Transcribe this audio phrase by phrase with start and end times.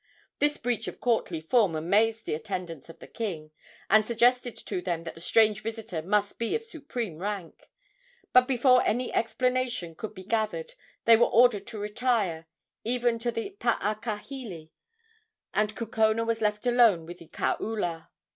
[0.39, 3.51] This breach of courtly form amazed the attendants of the king,
[3.87, 7.69] and suggested to them that the strange visitor must be of supreme rank;
[8.33, 10.73] but before any explanation could be gathered
[11.05, 12.47] they were ordered to retire,
[12.83, 14.71] even to the paakahili,
[15.53, 18.07] and Kukona was left alone with the kaula.